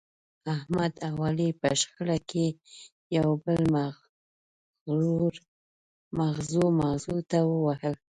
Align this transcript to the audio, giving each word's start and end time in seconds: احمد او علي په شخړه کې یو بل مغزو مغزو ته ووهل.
احمد 0.55 0.93
او 1.07 1.15
علي 1.27 1.49
په 1.61 1.69
شخړه 1.81 2.17
کې 2.29 2.45
یو 3.17 3.29
بل 3.43 3.61
مغزو 6.17 6.65
مغزو 6.81 7.17
ته 7.29 7.37
ووهل. 7.49 7.93